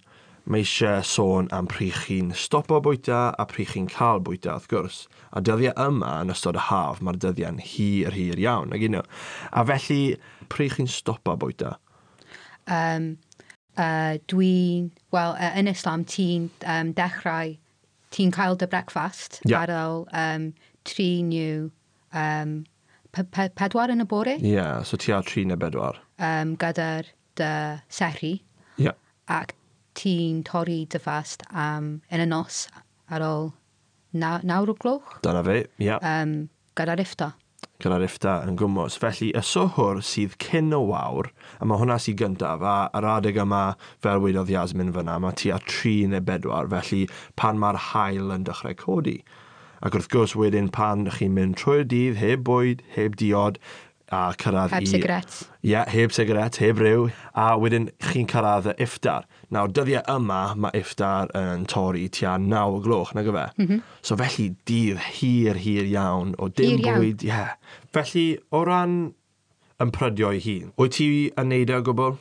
mae 0.43 0.65
eisiau 0.65 1.05
sôn 1.07 1.45
am 1.55 1.69
pryd 1.71 1.95
chi'n 2.03 2.33
stopo 2.35 2.81
bwyta 2.83 3.19
a 3.39 3.45
pryd 3.47 3.69
chi'n 3.71 3.85
cael 3.93 4.19
bwyta 4.25 4.57
wrth 4.57 4.67
gwrs. 4.73 4.97
A 5.31 5.39
dyddiau 5.39 5.71
yma 5.79 6.17
yn 6.25 6.33
ystod 6.33 6.59
y 6.59 6.63
haf, 6.65 6.99
mae'r 6.99 7.19
dyddiau'n 7.23 7.61
hir, 7.63 8.17
hir 8.17 8.41
iawn, 8.43 8.73
ag 8.75 8.83
unio. 8.89 9.05
A 9.55 9.63
felly, 9.69 10.01
pryd 10.51 10.75
chi'n 10.75 10.91
stopo 10.91 11.37
bwyta? 11.39 11.77
Um, 12.67 13.13
uh, 13.77 14.17
dwi'n, 14.33 14.89
wel, 15.15 15.37
uh, 15.37 15.53
yn 15.61 15.71
Islam, 15.71 16.03
ti'n 16.03 16.49
um, 16.75 16.91
dechrau, 16.97 17.55
ti'n 18.11 18.35
cael 18.35 18.59
dy 18.59 18.67
brecfast 18.67 19.39
yeah. 19.45 19.63
ar 19.63 19.73
ôl 19.77 20.03
um, 20.11 20.49
tri 20.83 21.07
new 21.23 21.69
um, 22.11 22.65
pe 23.15 23.23
pe 23.23 23.49
pedwar 23.57 23.91
yn 23.93 24.03
y 24.03 24.07
bore. 24.09 24.37
Ie, 24.41 24.55
yeah, 24.57 24.83
so 24.83 24.97
ti 24.97 25.13
ar 25.15 25.25
tri 25.27 25.45
neu 25.47 25.59
bedwar. 25.59 25.99
Um, 26.17 26.55
gyda'r 26.61 27.09
dy 27.39 27.53
serri. 27.89 28.35
Ie. 28.77 28.89
Yeah. 28.89 28.97
Ac 29.29 29.55
ti'n 29.99 30.43
torri 30.47 30.83
dy 30.91 31.01
fast 31.01 31.43
um, 31.49 31.99
yn 32.13 32.23
y 32.23 32.29
nos 32.29 32.67
ar 33.09 33.25
ôl 33.25 33.51
naw, 34.13 34.39
nawr 34.45 34.73
o 34.73 34.77
gloch. 34.79 35.19
Dyna 35.25 35.43
fe, 35.45 35.61
ie. 35.77 35.89
Yeah. 35.89 36.03
Um, 36.05 36.49
gyda'r 36.79 37.03
ifta. 37.03 37.33
Gyda'r 37.79 38.03
ifta 38.03 38.35
yn 38.47 38.57
gwmwys. 38.59 38.97
Felly, 38.99 39.31
y 39.35 39.43
sohwr 39.45 40.01
sydd 40.05 40.35
cyn 40.43 40.73
o 40.75 40.81
wawr, 40.89 41.31
a 41.59 41.67
mae 41.67 41.79
hwnna 41.79 41.95
sydd 42.01 42.19
gyntaf, 42.21 42.63
a 42.63 42.77
yr 42.99 43.07
adeg 43.15 43.39
yma, 43.39 43.63
fel 44.03 44.23
wedodd 44.23 44.51
Yasmin 44.51 44.93
fyna, 44.95 45.15
mae 45.23 45.37
tua 45.39 45.59
tri 45.63 46.01
neu 46.11 46.23
bedwar, 46.23 46.67
felly 46.71 47.05
pan 47.39 47.61
mae'r 47.61 47.79
hael 47.89 48.35
yn 48.35 48.47
dechrau 48.47 48.75
codi. 48.79 49.19
Ac 49.79 49.95
wrth 49.95 50.09
gwrs 50.11 50.35
wedyn 50.35 50.71
pan 50.75 51.07
chi'n 51.15 51.35
mynd 51.35 51.55
trwy'r 51.59 51.85
dydd 51.87 52.17
heb 52.19 52.43
bwyd, 52.47 52.81
heb 52.95 53.15
diod, 53.19 53.59
a 54.11 54.33
cyrraedd 54.41 54.73
heb 54.73 54.81
i... 54.81 54.85
Heb 54.85 54.91
sigaret. 54.91 55.35
Ie, 55.61 55.69
yeah, 55.71 55.87
heb 55.93 56.11
sigaret, 56.11 56.57
heb 56.59 56.81
ryw. 56.81 57.07
A 57.37 57.53
wedyn 57.61 57.89
chi'n 58.09 58.27
cyrraedd 58.29 58.71
y 58.71 58.75
iftar. 58.85 59.27
Nawr, 59.53 59.71
dyddiau 59.73 60.01
yma 60.11 60.41
mae 60.59 60.81
iftar 60.81 61.31
yn 61.37 61.67
torri 61.69 62.07
tua 62.13 62.35
9 62.41 62.79
o 62.79 62.81
gloch, 62.85 63.13
nag 63.17 63.29
yfe? 63.29 63.45
Mm 63.57 63.67
-hmm. 63.67 63.83
So 64.01 64.17
felly 64.19 64.49
dydd 64.69 64.99
hir, 65.19 65.61
hir 65.61 65.85
iawn 65.85 66.35
o 66.37 66.49
dim 66.49 66.81
hir 66.83 66.97
bwyd. 66.97 67.23
Ie. 67.23 67.29
Yeah. 67.29 67.55
Felly, 67.93 68.25
o 68.51 68.63
ran 68.65 68.97
yn 69.79 69.93
prydio 69.95 70.33
ei 70.35 70.41
hun, 70.43 70.73
wyt 70.75 70.97
ti 70.97 71.31
yn 71.37 71.53
neud 71.53 71.69
e 71.71 71.77
o 71.77 71.85
gwbl? 71.85 72.17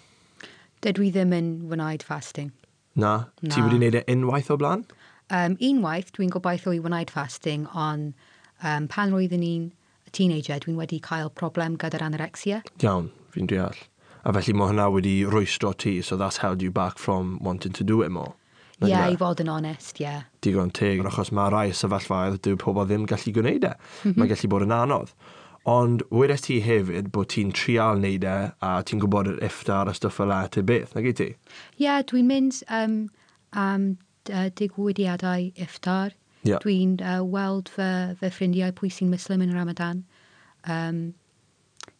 Dydw 0.85 1.09
i 1.09 1.11
ddim 1.11 1.35
yn 1.35 1.50
wneud 1.73 2.05
fasting. 2.07 2.53
Na? 2.95 3.31
Na. 3.43 3.55
Ti 3.55 3.62
wedi 3.65 3.81
neud 3.83 3.99
e 3.99 4.05
unwaith 4.12 4.50
o 4.50 4.57
blaen? 4.61 4.85
um, 5.31 5.57
unwaith 5.61 6.13
dwi'n 6.17 6.33
gobeithio 6.33 6.75
i 6.77 6.81
wneud 6.83 7.13
fasting, 7.13 7.67
ond 7.75 8.15
um, 8.63 8.89
pan 8.89 9.15
roeddwn 9.15 9.45
i'n 9.45 9.69
teenager, 10.13 10.61
dwi'n 10.65 10.79
wedi 10.81 11.01
cael 11.05 11.31
problem 11.31 11.77
gyda'r 11.81 12.07
anorexia. 12.09 12.63
Iawn, 12.83 13.11
fi'n 13.35 13.51
deall. 13.51 13.79
A 14.25 14.35
felly 14.35 14.55
mae 14.57 14.73
hwnna 14.73 14.89
wedi 14.93 15.15
rwystro 15.29 15.73
ti, 15.77 16.01
so 16.03 16.17
that's 16.17 16.43
held 16.43 16.63
you 16.63 16.71
back 16.71 16.99
from 16.99 17.39
wanting 17.41 17.73
to 17.73 17.85
do 17.85 18.03
it 18.03 18.11
more. 18.11 18.35
Ie, 18.79 18.93
yeah, 18.93 19.09
i 19.11 19.17
fod 19.19 19.41
yn 19.43 19.51
onest, 19.51 19.99
ie. 19.99 20.07
Yeah. 20.07 20.27
Digon 20.45 20.71
teg, 20.75 21.03
achos 21.07 21.33
mae 21.35 21.51
rai 21.51 21.67
sefyllfaoedd 21.75 22.39
dyw 22.47 22.59
pobl 22.63 22.87
ddim 22.87 23.09
gallu 23.11 23.35
gwneud 23.35 23.67
e. 23.67 23.75
Mm 23.75 23.79
-hmm. 23.79 24.19
Mae'n 24.19 24.33
gallu 24.33 24.51
bod 24.53 24.67
yn 24.67 24.75
anodd. 24.75 25.15
Ond 25.69 26.03
wedes 26.15 26.47
ti 26.47 26.61
hefyd 26.65 27.11
bod 27.13 27.29
ti'n 27.35 27.51
trial 27.53 27.99
wneud 27.99 28.25
e 28.25 28.37
a 28.65 28.71
ti'n 28.87 29.03
gwybod 29.03 29.33
yr 29.33 29.41
iftar 29.45 29.91
a 29.91 29.95
stwff 29.95 30.21
fel 30.23 30.33
e 30.33 30.43
te 30.55 30.63
beth, 30.63 30.95
nag 30.95 31.09
i 31.11 31.13
ti? 31.13 31.27
Ie, 31.35 31.85
yeah, 31.85 32.03
dwi'n 32.03 32.31
mynd 32.31 32.63
um, 32.69 33.01
am 33.53 33.75
um, 33.75 33.89
uh, 34.31 34.49
digwyddiadau 34.55 35.53
iftar. 35.57 36.15
Yeah. 36.43 36.59
Dwi'n 36.63 36.99
uh, 37.03 37.25
weld 37.25 37.69
fy, 37.73 38.15
fy 38.21 38.31
ffrindiau 38.33 38.75
pwy 38.77 38.91
sy'n 38.95 39.11
muslim 39.13 39.43
yn 39.45 39.55
Ramadan. 39.57 40.05
Um, 40.65 41.01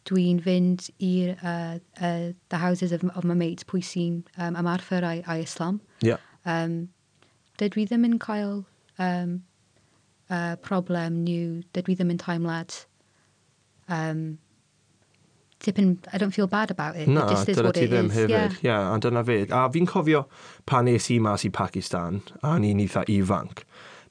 dwi'n 0.09 0.39
fynd 0.43 0.87
i'r 1.03 1.35
uh, 1.43 1.77
uh, 2.01 2.31
the 2.49 2.57
houses 2.57 2.91
of, 2.91 3.03
of 3.15 3.23
my 3.23 3.35
mates 3.37 3.67
pwy 3.67 3.83
sy'n 3.85 4.23
um, 4.37 4.57
ymarfer 4.59 5.05
ai, 5.05 5.19
ai 5.27 5.41
Islam. 5.43 5.81
Yeah. 6.05 6.23
Um, 6.45 6.89
dydw 7.59 7.83
i 7.83 7.87
ddim 7.89 8.07
yn 8.07 8.19
cael 8.23 8.63
um, 8.97 9.39
uh, 10.29 10.55
problem 10.65 11.23
nhw, 11.25 11.63
dydw 11.75 11.93
i 11.93 11.97
ddim 11.99 12.13
yn 12.15 12.21
taimlad 12.21 12.77
um, 13.89 14.39
tipyn, 15.59 15.97
I 16.13 16.17
don't 16.17 16.31
feel 16.31 16.47
bad 16.47 16.71
about 16.71 16.95
it. 16.95 17.07
Na, 17.07 17.25
it 17.25 17.29
just 17.29 17.49
is 17.49 17.57
dyna 17.57 17.71
ti 17.73 17.87
ddim 17.87 18.11
hefyd. 18.11 18.29
Yeah. 18.29 18.53
yeah, 18.61 18.95
a 18.95 18.99
dyna 18.99 19.23
fe. 19.23 19.41
A 19.49 19.67
fi'n 19.73 19.87
cofio 19.87 20.25
pan 20.65 20.85
nes 20.85 21.09
i 21.11 21.19
mas 21.19 21.45
i 21.45 21.49
Pakistan, 21.49 22.21
a 22.43 22.57
ni'n 22.59 22.81
eitha 22.85 23.05
ifanc. 23.11 23.63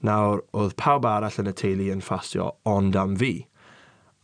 Nawr, 0.05 0.45
oedd 0.55 0.77
pawb 0.79 1.09
arall 1.09 1.41
yn 1.43 1.51
y 1.51 1.55
teulu 1.59 1.89
yn 1.95 2.05
ffastio 2.05 2.53
ond 2.69 2.97
am 2.97 3.17
fi. 3.19 3.33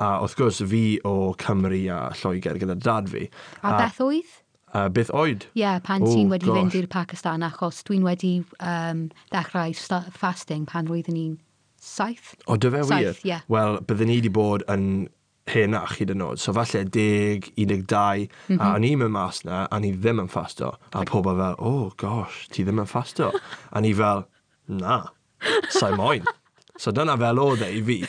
A 0.02 0.16
wrth 0.22 0.36
gwrs, 0.38 0.60
fi 0.70 0.84
o 1.06 1.34
Cymru 1.40 1.80
a 1.94 2.00
Lloegr 2.20 2.60
gyda 2.60 2.78
dad 2.78 3.10
fi. 3.10 3.28
A, 3.62 3.72
a 3.72 3.76
beth 3.82 4.02
oedd? 4.04 4.36
A 4.74 4.88
beth 4.90 5.10
oed. 5.14 5.48
Ie, 5.54 5.62
yeah, 5.62 5.80
pan 5.82 6.02
oh, 6.02 6.10
ti'n 6.10 6.30
wedi 6.32 6.50
gosh. 6.50 6.60
fynd 6.60 6.78
i'r 6.80 6.88
Pakistan, 6.90 7.46
achos 7.46 7.82
dwi'n 7.86 8.06
wedi 8.06 8.36
um, 8.58 9.04
ddechrau 9.30 9.74
fasting 10.18 10.66
pan 10.70 10.90
roeddwn 10.90 11.18
i'n 11.18 11.36
saith. 11.78 12.34
O, 12.48 12.58
dy 12.58 12.72
fe 12.74 12.80
wir? 12.82 12.90
Saith, 12.90 13.22
ie. 13.22 13.30
Yeah. 13.34 13.44
Wel, 13.52 13.78
byddwn 13.86 14.10
ni 14.10 14.18
wedi 14.18 14.32
bod 14.34 14.66
yn 14.72 14.88
henach 15.50 15.98
hyd 15.98 16.12
yn 16.14 16.22
oed. 16.24 16.40
So 16.40 16.54
falle 16.56 16.84
10, 16.84 17.50
12, 17.56 18.28
mm 18.48 18.56
-hmm. 18.56 18.60
a 18.60 18.64
mhm. 18.64 18.74
o'n 18.74 18.86
i'n 18.88 19.02
mynd 19.02 19.14
mas 19.16 19.42
na, 19.44 19.66
a 19.70 19.80
ni 19.80 19.92
ddim 19.92 20.22
yn 20.24 20.30
ffasto. 20.30 20.74
A 20.92 21.04
pob 21.04 21.28
fel, 21.28 21.56
oh 21.58 21.92
gosh, 21.96 22.48
ti 22.48 22.64
ddim 22.64 22.80
yn 22.80 22.88
ffasto. 22.88 23.32
a 23.70 23.80
ni 23.80 23.92
fel, 23.92 24.26
na, 24.68 25.02
sa'i 25.68 25.96
moyn. 25.96 26.24
So 26.76 26.90
dyna 26.90 27.16
fel 27.18 27.38
oedd 27.38 27.62
e 27.62 27.70
i 27.78 27.82
fi. 27.86 28.00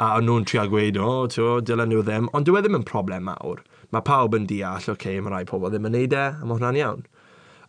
A 0.00 0.16
o'n 0.16 0.26
nhw'n 0.26 0.46
trio 0.48 0.64
gweud, 0.70 0.96
o, 0.98 1.06
oh, 1.06 1.26
to, 1.30 1.60
dylen 1.62 1.92
nhw 1.92 2.02
ddim. 2.02 2.30
Ond 2.34 2.48
dyw 2.48 2.58
e 2.58 2.62
ddim 2.64 2.80
yn 2.80 2.86
problem 2.88 3.28
mawr. 3.28 3.62
Mae 3.94 4.06
pawb 4.06 4.34
yn 4.38 4.46
deall, 4.50 4.78
oce, 4.78 4.90
okay, 4.94 5.20
mae 5.20 5.34
rai 5.34 5.44
pobl 5.46 5.70
ddim 5.70 5.86
yn 5.86 5.94
neud 5.98 6.16
e, 6.16 6.24
a 6.30 6.46
mae 6.46 6.56
hwnna'n 6.56 6.78
iawn. 6.80 7.04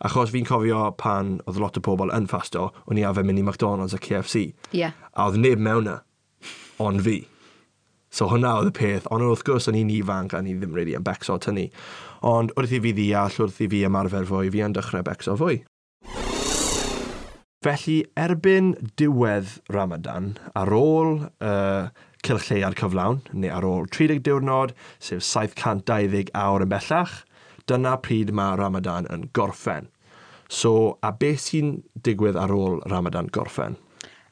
Achos 0.02 0.32
fi'n 0.34 0.46
cofio 0.46 0.88
pan 0.98 1.36
oedd 1.46 1.60
lot 1.62 1.78
o 1.78 1.82
pobl 1.84 2.10
yn 2.14 2.26
ffasto, 2.30 2.70
o'n 2.90 2.98
i 2.98 3.04
afen 3.06 3.28
mynd 3.28 3.42
i 3.42 3.44
McDonald's 3.46 3.94
a 3.94 4.00
KFC. 4.02 4.48
Yeah. 4.74 4.96
A 5.14 5.28
oedd 5.28 5.38
neb 5.42 5.62
mewn 5.62 5.86
e, 5.86 5.92
na, 5.92 6.00
ond 6.82 7.04
fi. 7.06 7.20
So 8.12 8.28
hwnna 8.28 8.58
oedd 8.60 8.68
y 8.68 8.76
peth, 8.76 9.06
ond 9.08 9.24
wrth 9.24 9.42
gwrs 9.48 9.70
o'n 9.70 9.76
i'n 9.78 9.90
ifanc 9.94 10.34
a 10.36 10.42
ni 10.44 10.52
ddim 10.52 10.74
really 10.76 10.92
yn 10.98 11.04
becso 11.06 11.38
tynnu. 11.40 11.70
Ond 12.28 12.52
wrth 12.60 12.74
i 12.76 12.80
fi 12.84 12.90
ddeall, 12.92 13.38
wrth 13.40 13.60
i 13.64 13.68
fi 13.72 13.78
ymarfer 13.88 14.26
fwy, 14.28 14.50
fi 14.52 14.60
yn 14.66 14.74
dechrau 14.76 15.04
becso 15.06 15.36
fwy. 15.40 15.62
Felly, 17.64 18.02
erbyn 18.18 18.72
diwedd 19.00 19.54
Ramadan, 19.72 20.34
ar 20.58 20.74
ôl 20.76 21.22
uh, 21.24 21.88
cylchleiad 22.26 22.76
cyflawn, 22.76 23.22
neu 23.32 23.52
ar 23.54 23.64
ôl 23.64 23.86
30 23.88 24.20
diwrnod, 24.26 24.74
sef 25.00 25.22
720 25.24 26.34
awr 26.36 26.66
yn 26.66 26.72
bellach, 26.72 27.14
dyna 27.70 27.94
pryd 28.02 28.34
mae 28.36 28.58
Ramadan 28.60 29.08
yn 29.14 29.28
gorffen. 29.32 29.88
So, 30.52 30.98
a 31.00 31.14
beth 31.16 31.46
sy'n 31.46 31.78
digwydd 32.04 32.36
ar 32.36 32.52
ôl 32.52 32.82
Ramadan 32.92 33.30
gorffen? 33.32 33.78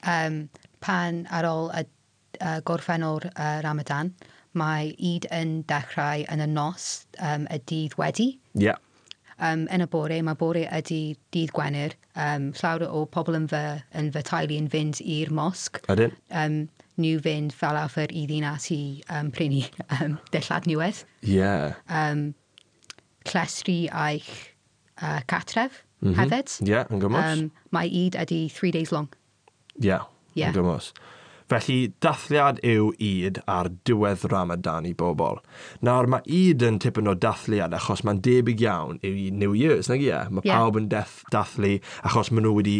Um, 0.04 0.42
pan 0.84 1.22
ar 1.32 1.48
ôl 1.48 1.72
y 1.72 1.86
uh, 2.40 2.58
gorffennol 2.66 3.22
uh, 3.30 3.60
Ramadan, 3.64 4.14
mae 4.58 4.94
Eid 4.98 5.28
yn 5.34 5.60
dechrau 5.70 6.24
yn 6.32 6.42
y 6.42 6.48
nos 6.50 7.06
um, 7.22 7.46
y 7.50 7.60
dydd 7.70 7.96
wedi. 8.00 8.32
Ie. 8.58 8.70
Yeah. 8.70 8.80
Um, 9.40 9.64
yn 9.72 9.80
y 9.80 9.86
bore, 9.88 10.18
mae 10.20 10.36
bore 10.36 10.66
ydy 10.68 11.16
dydd 11.32 11.54
Gwener. 11.56 11.94
Um, 12.12 12.50
llawer 12.58 12.84
o 12.90 13.06
pobl 13.08 13.38
yn 13.38 13.46
fy, 13.48 13.62
yn 13.96 14.10
fy 14.12 14.22
teulu 14.28 14.58
yn 14.60 14.68
fynd 14.72 15.00
i'r 15.00 15.32
mosg. 15.32 15.80
Ydyn. 15.92 16.12
Um, 16.36 16.58
nhw 17.00 17.22
fynd 17.24 17.54
fel 17.56 17.78
arfer 17.80 18.12
i 18.12 18.26
ddinas 18.28 18.68
i 18.74 18.80
um, 19.08 19.30
prynu 19.32 19.62
um, 19.96 20.18
dillad 20.34 20.68
niwedd. 20.68 21.04
Ie. 21.24 21.38
Yeah. 21.38 21.78
Um, 21.88 22.34
llestri 23.30 23.86
eich 23.88 24.28
uh, 25.00 25.22
catref 25.30 25.84
mm 26.00 26.12
-hmm. 26.12 26.18
hefyd. 26.20 26.58
Ie, 26.60 26.74
yeah, 26.74 26.92
yn 26.92 27.00
gymys. 27.00 27.30
Um, 27.30 27.48
mae 27.72 27.88
Eid 27.88 28.18
ydy 28.20 28.42
three 28.52 28.74
days 28.76 28.92
long. 28.92 29.08
Ie, 29.78 29.88
yeah, 29.88 30.04
yeah. 30.34 30.52
yn 30.52 30.60
gymys. 30.60 30.92
Ie. 30.92 31.19
Felly, 31.50 31.92
dathliad 32.04 32.60
yw 32.62 32.92
id 33.02 33.40
ar 33.50 33.72
diwedd 33.88 34.26
Ramadan 34.30 34.84
i 34.86 34.92
bobl. 34.94 35.40
Nawr, 35.82 36.06
mae 36.10 36.22
id 36.30 36.62
yn 36.62 36.78
tipyn 36.82 37.10
o 37.10 37.16
dathliad 37.18 37.74
achos 37.74 38.04
mae'n 38.06 38.20
debyg 38.22 38.62
iawn 38.62 39.00
i 39.02 39.30
New 39.34 39.56
Year's, 39.58 39.88
nag 39.90 40.04
e? 40.04 40.12
ie? 40.12 40.20
Mae 40.30 40.46
yeah. 40.46 40.60
pawb 40.60 40.78
yn 40.78 40.86
deth, 40.92 41.24
dathlu 41.34 41.78
achos 42.06 42.30
maen 42.30 42.46
nhw 42.46 42.52
wedi 42.60 42.76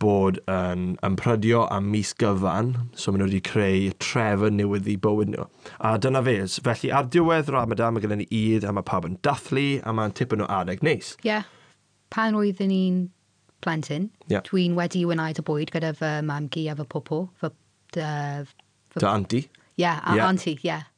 bod 0.00 0.40
yn, 0.48 0.98
ymprydio 1.04 1.62
am 1.72 1.88
mis 1.92 2.12
gyfan, 2.20 2.74
so 2.92 3.12
maen 3.12 3.24
nhw 3.24 3.30
wedi 3.30 3.40
creu 3.48 3.94
trefn 4.04 4.60
newydd 4.60 4.90
i 4.92 4.98
bywyd 5.00 5.32
nhw. 5.32 5.46
A 5.80 5.94
dyna 6.00 6.20
fe, 6.26 6.36
felly 6.66 6.92
ar 6.96 7.08
diwedd 7.12 7.48
Ramadan 7.52 7.96
mae 7.96 8.04
gennym 8.04 8.20
ni 8.20 8.28
id 8.36 8.68
a 8.68 8.74
mae 8.76 8.84
pawb 8.90 9.08
yn 9.08 9.16
dathlu 9.24 9.64
a 9.80 9.96
mae'n 9.96 10.12
tipyn 10.16 10.44
o 10.44 10.50
adeg 10.60 10.84
neis. 10.84 11.14
Ie. 11.22 11.30
Yeah. 11.32 11.48
Pan 12.10 12.36
oeddwn 12.36 12.72
i'n 12.74 13.00
plentyn, 13.64 14.08
yeah. 14.28 14.44
dwi'n 14.48 14.76
wedi 14.76 15.04
wneud 15.08 15.40
y 15.40 15.44
bwyd 15.46 15.72
gyda 15.72 15.92
fy 15.96 16.14
mam 16.26 16.48
gi 16.52 16.66
a 16.68 16.76
fy 16.76 16.88
popo, 16.90 17.22
fy 17.40 17.52
dy... 17.96 18.46
Dy 18.96 19.06
anti? 19.06 19.44
Ie, 19.44 19.82
yeah, 19.82 20.00
a 20.04 20.16
yeah. 20.16 20.28
anti, 20.28 20.56
ie. 20.58 20.66
Yeah. 20.68 20.88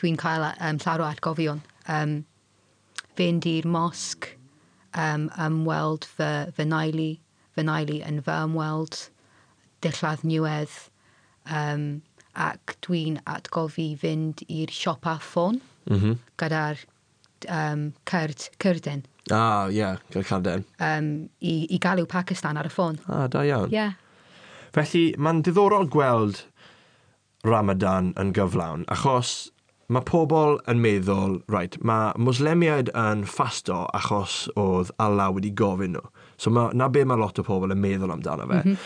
Dwi'n 0.00 0.18
cael 0.20 0.46
um, 0.48 0.78
llawer 0.80 1.04
o 1.04 1.08
atgofion. 1.08 1.64
Um, 1.88 2.20
fynd 3.18 3.46
i'r 3.48 3.66
mosg, 3.68 4.30
um, 4.96 5.28
ymweld 5.40 6.06
fy, 6.08 6.30
fy 6.56 6.66
naili, 6.68 7.10
fy 7.56 7.64
naili 7.66 8.00
yn 8.06 8.22
fy 8.24 8.38
ymweld, 8.46 9.02
dillad 9.84 10.24
niwedd, 10.24 10.76
um, 11.50 11.90
ac 12.40 12.76
dwi'n 12.86 13.18
atgofi 13.28 13.90
fynd 13.98 14.44
i'r 14.46 14.70
siopa 14.72 15.16
ffôn 15.20 15.58
mm 15.90 15.96
-hmm. 15.96 16.18
gyda'r 16.38 16.84
um, 17.48 17.92
cyrd, 18.06 18.50
cyrden. 18.62 19.04
Ah, 19.30 19.68
ie, 19.68 19.76
yeah, 19.78 19.98
gyda 20.10 20.24
cyrden. 20.24 20.64
Um, 20.78 21.30
i, 21.40 21.66
I 21.70 21.78
galw 21.78 22.06
Pakistan 22.06 22.56
ar 22.56 22.66
y 22.66 22.72
ffôn. 22.72 22.98
Ah, 23.08 23.26
da 23.28 23.42
iawn. 23.44 23.68
Ie, 23.70 23.76
yeah, 23.76 23.92
Felly 24.76 25.10
mae'n 25.18 25.42
diddorol 25.46 25.88
gweld 25.90 26.44
Ramadan 27.46 28.12
yn 28.20 28.34
gyflawn, 28.36 28.84
achos 28.92 29.50
mae 29.90 30.04
pobl 30.06 30.60
yn 30.70 30.78
meddwl, 30.82 31.40
right, 31.50 31.74
mae 31.82 32.12
muslemiaid 32.20 32.92
yn 32.94 33.24
ffasto 33.26 33.82
achos 33.96 34.44
oedd 34.60 34.92
Allah 35.02 35.32
wedi 35.34 35.50
gofyn 35.56 35.96
nhw. 35.96 36.04
So 36.40 36.52
ma, 36.54 36.68
na 36.74 36.88
be 36.88 37.02
mae 37.04 37.18
lot 37.18 37.40
o 37.42 37.46
pobl 37.46 37.74
yn 37.74 37.82
meddwl 37.82 38.14
amdano 38.14 38.46
fe. 38.46 38.60
Mm 38.60 38.70
-hmm. 38.70 38.76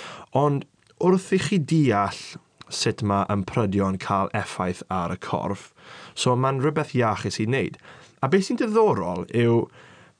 Ond 0.40 0.64
wrth 1.04 1.32
i 1.36 1.40
chi 1.42 1.58
deall 1.58 2.22
sut 2.72 3.02
mae 3.04 3.26
ymprydio'n 3.32 3.98
cael 4.00 4.30
effaith 4.32 4.82
ar 4.88 5.12
y 5.12 5.18
corff, 5.20 5.72
so 6.14 6.36
mae'n 6.36 6.62
rhywbeth 6.62 6.94
iachus 6.96 7.40
i 7.42 7.46
wneud. 7.46 7.76
A 8.22 8.30
beth 8.32 8.48
sy'n 8.48 8.60
diddorol 8.62 9.26
yw 9.36 9.66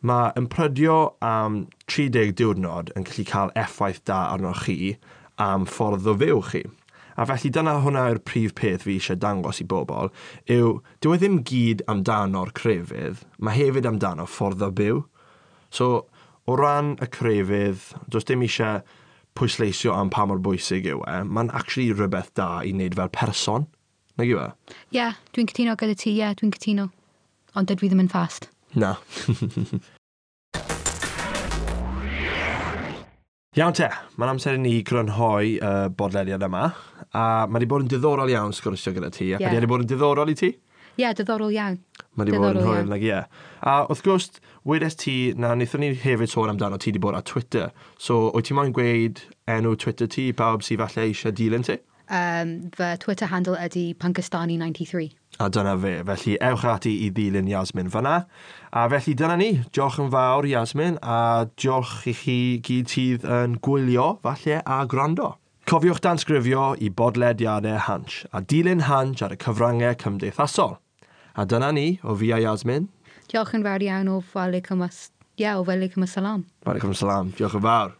mae 0.04 0.32
ymprydio 0.36 0.98
am 1.24 1.62
30 1.88 2.34
diwrnod 2.36 2.92
yn 2.98 3.06
gallu 3.08 3.24
cael 3.30 3.54
effaith 3.56 4.02
da 4.04 4.26
arnoch 4.34 4.66
chi, 4.66 4.96
am 5.40 5.66
ffordd 5.66 6.08
o 6.10 6.16
fyw 6.20 6.40
chi. 6.50 6.64
A 7.14 7.26
felly 7.30 7.50
dyna 7.54 7.76
hwnna 7.84 8.08
yw'r 8.10 8.20
prif 8.26 8.56
peth 8.58 8.86
fi 8.86 8.96
eisiau 8.98 9.18
dangos 9.22 9.60
i 9.62 9.66
bobl, 9.70 10.10
yw 10.50 10.80
dyw 11.04 11.14
e 11.14 11.18
ddim 11.20 11.38
gyd 11.46 11.84
amdano'r 11.90 12.50
crefydd, 12.58 13.22
mae 13.38 13.54
hefyd 13.54 13.86
amdano 13.86 14.26
ffordd 14.26 14.64
o 14.66 14.70
byw. 14.80 15.04
So, 15.70 16.06
o 16.50 16.58
ran 16.58 16.96
y 17.02 17.08
crefydd, 17.14 17.86
does 18.10 18.26
dim 18.26 18.42
eisiau 18.46 18.82
pwysleisio 19.38 19.94
am 19.94 20.10
pa 20.14 20.26
mor 20.26 20.42
bwysig 20.42 20.86
yw 20.90 21.02
e, 21.10 21.16
mae'n 21.26 21.50
actually 21.54 21.94
rhywbeth 21.94 22.34
da 22.38 22.48
i 22.62 22.74
wneud 22.74 22.98
fel 22.98 23.10
person. 23.14 23.68
Nag 24.18 24.30
yw 24.30 24.42
e? 24.42 24.50
Ie, 24.70 24.98
yeah, 24.98 25.18
dwi'n 25.34 25.50
cytuno 25.50 25.78
gyda 25.78 25.98
ti, 25.98 26.10
ie, 26.12 26.20
yeah, 26.22 26.34
dwi'n 26.38 26.54
cytuno. 26.54 26.90
Ond 27.54 27.70
dydw 27.70 27.86
i 27.86 27.90
ddim 27.90 28.02
yn 28.06 28.10
fast. 28.10 28.50
Na. 28.74 28.96
Iawn 33.54 33.70
te, 33.70 33.86
mae'n 34.18 34.32
amser 34.32 34.56
i 34.56 34.58
ni 34.58 34.70
grynhoi 34.82 35.52
y 35.52 35.58
uh, 35.62 35.84
bodlediad 35.94 36.42
yma, 36.42 36.64
a 37.14 37.20
mae 37.46 37.60
wedi 37.60 37.68
bod 37.70 37.84
yn 37.84 37.90
diddorol 37.92 38.32
iawn 38.32 38.50
sgwrsio 38.56 38.90
gyda 38.96 39.12
ti, 39.14 39.28
ac 39.36 39.44
yeah. 39.44 39.54
wedi 39.54 39.68
bod 39.70 39.84
yn 39.84 39.90
diddorol 39.92 40.32
i 40.32 40.34
ti? 40.40 40.48
Ie, 40.50 41.04
yeah, 41.04 41.14
diddorol 41.14 41.54
iawn. 41.54 41.76
Mae 42.18 42.26
wedi 42.26 42.40
bod 42.42 42.58
yn 42.58 42.66
hwyl, 42.66 42.90
nag 42.90 43.04
ie. 43.06 43.20
A 43.62 43.76
wrth 43.86 44.02
gwrs, 44.02 44.26
wedes 44.66 44.98
ti, 44.98 45.14
na 45.38 45.52
wnaethon 45.54 45.84
ni 45.84 45.92
hefyd 46.02 46.32
sôn 46.32 46.50
amdano 46.50 46.80
ti 46.82 46.90
wedi 46.90 47.04
bod 47.06 47.14
ar 47.14 47.22
Twitter, 47.30 47.70
so 47.94 48.24
wyt 48.34 48.50
ti 48.50 48.58
moyn 48.58 48.74
gweud 48.74 49.22
enw 49.54 49.76
Twitter 49.78 50.10
ti 50.10 50.32
pawb 50.32 50.58
bawb 50.58 50.66
sydd 50.66 50.82
falle 50.82 51.06
eisiau 51.06 51.38
dilyn 51.38 51.68
ti? 51.70 51.78
Um, 52.08 52.70
fy 52.76 52.96
Twitter 53.00 53.26
handle 53.26 53.56
ydy 53.56 53.94
Pankistani93. 53.96 55.06
A 55.40 55.48
dyna 55.50 55.72
fe, 55.80 55.94
felly 56.04 56.34
ewch 56.44 56.66
ati 56.68 56.92
i 57.06 57.08
ddilyn 57.14 57.48
Yasmin 57.48 57.88
fyna. 57.90 58.26
A 58.72 58.84
felly 58.92 59.14
dyna 59.18 59.38
ni, 59.40 59.48
diolch 59.72 59.96
yn 60.02 60.12
fawr 60.12 60.46
Yasmin, 60.46 60.98
a 61.02 61.46
diolch 61.56 62.04
i 62.10 62.14
chi 62.18 62.36
gyd 62.66 62.92
sydd 62.92 63.24
yn 63.24 63.56
gwylio, 63.64 64.18
falle, 64.26 64.60
a 64.60 64.82
gwrando. 64.90 65.32
Cofiwch 65.64 66.02
dansgrifio 66.04 66.74
i 66.76 66.90
bodlediadau 66.92 67.80
Hansh 67.86 68.26
a 68.36 68.42
dilyn 68.44 68.84
Hansh 68.84 69.24
ar 69.24 69.32
y 69.32 69.40
cyfrangau 69.40 69.96
cymdeithasol. 70.02 70.76
A 71.40 71.46
dyna 71.48 71.72
ni 71.72 71.98
o 72.04 72.14
fi 72.20 72.34
a 72.36 72.42
Yasmin. 72.44 72.90
Diolch 73.32 73.56
yn 73.56 73.64
fawr 73.64 73.88
iawn 73.88 74.12
o 74.12 74.20
Falik 74.20 74.68
As... 74.76 75.08
Ia, 75.40 75.56
o 75.58 75.64
Falik 75.64 75.96
Yma 75.96 76.06
Salam. 76.06 76.44
Falik 76.66 76.84
Yma 76.84 76.94
Salam. 76.94 77.32
Diolch 77.32 77.56
yn 77.56 77.64
fawr. 77.64 77.96